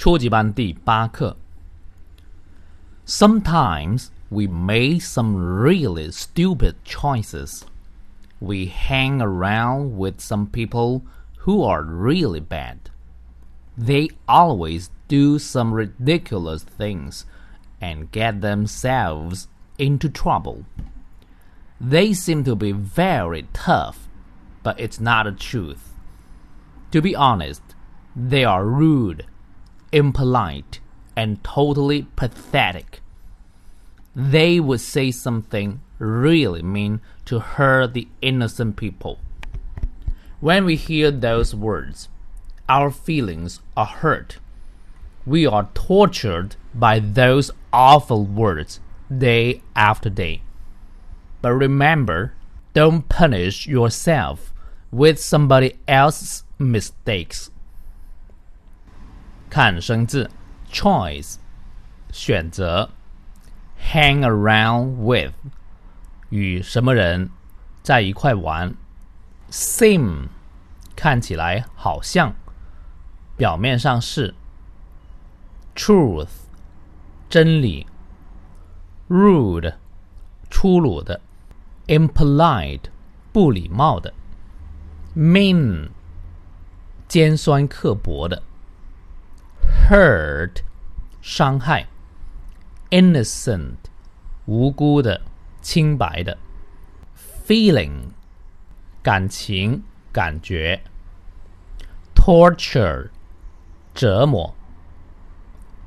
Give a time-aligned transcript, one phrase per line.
[0.00, 1.36] 初级班第八课。
[3.06, 7.62] Sometimes we make some really stupid choices.
[8.40, 11.02] We hang around with some people
[11.44, 12.90] who are really bad.
[13.78, 17.24] They always do some ridiculous things
[17.80, 19.46] and get themselves
[19.78, 20.64] into trouble.
[21.80, 24.08] They seem to be very tough,
[24.62, 25.92] but it's not the truth.
[26.90, 27.62] To be honest,
[28.14, 29.26] they are rude,
[29.91, 30.79] impolite,
[31.15, 33.01] and totally pathetic.
[34.15, 39.19] They would say something really mean to hurt the innocent people.
[40.39, 42.09] When we hear those words,
[42.67, 44.39] our feelings are hurt.
[45.25, 48.79] We are tortured by those awful words
[49.15, 50.41] day after day.
[51.41, 52.33] But remember,
[52.73, 54.53] don't punish yourself
[54.91, 57.49] with somebody else's mistakes.
[59.51, 60.31] 看生字
[60.71, 61.35] ，choice
[62.09, 62.89] 选择
[63.77, 65.33] ，hang around with
[66.29, 67.29] 与什么人
[67.83, 68.73] 在一块玩
[69.49, 70.29] ，seem
[70.95, 72.33] 看起来好像，
[73.35, 74.33] 表面上是
[75.75, 76.29] ，truth
[77.29, 77.85] 真理
[79.09, 79.73] ，rude
[80.49, 81.19] 粗鲁的
[81.87, 82.85] ，impolite
[83.33, 84.13] 不礼貌的
[85.13, 85.89] ，mean
[87.09, 88.41] 尖酸刻薄的。
[89.91, 90.61] Hurt
[91.21, 91.85] 伤害
[92.91, 93.75] ，innocent
[94.45, 95.19] 无辜的、
[95.61, 96.37] 清白的
[97.45, 98.11] ，feeling
[99.03, 100.81] 感情、感觉
[102.15, 103.09] ，torture
[103.93, 104.55] 折磨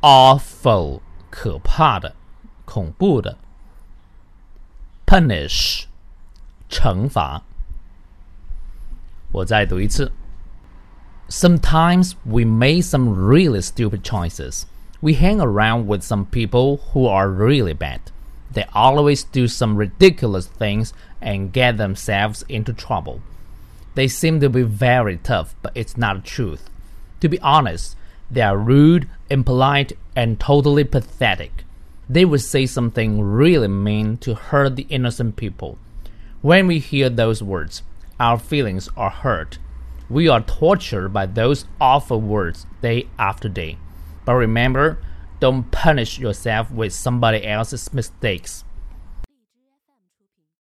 [0.00, 2.16] ，awful 可怕的、
[2.64, 3.36] 恐怖的
[5.04, 5.84] ，punish
[6.70, 7.42] 惩罚。
[9.30, 10.10] 我再读一次。
[11.32, 14.66] Sometimes we make some really stupid choices.
[15.00, 18.00] We hang around with some people who are really bad.
[18.50, 23.22] They always do some ridiculous things and get themselves into trouble.
[23.94, 26.68] They seem to be very tough, but it's not the truth.
[27.20, 27.96] To be honest,
[28.28, 31.62] they are rude, impolite, and totally pathetic.
[32.08, 35.78] They would say something really mean to hurt the innocent people.
[36.42, 37.84] When we hear those words,
[38.18, 39.58] our feelings are hurt
[40.10, 43.78] we are tortured by those awful words day after day.
[44.24, 44.98] But remember,
[45.38, 48.64] don't punish yourself with somebody else's mistakes.